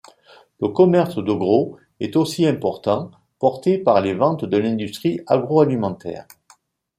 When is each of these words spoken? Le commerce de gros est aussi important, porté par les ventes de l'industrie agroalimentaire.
Le 0.59 0.69
commerce 0.69 1.17
de 1.23 1.31
gros 1.31 1.77
est 1.99 2.15
aussi 2.15 2.47
important, 2.47 3.11
porté 3.37 3.77
par 3.77 4.01
les 4.01 4.15
ventes 4.15 4.45
de 4.45 4.57
l'industrie 4.57 5.19
agroalimentaire. 5.27 6.25